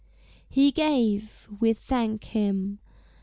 [0.49, 2.79] He gave; we thank him!